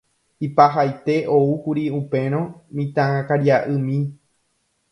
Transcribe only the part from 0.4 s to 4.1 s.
Ipahaite oúkuri upérõ mitãkaria'ymi.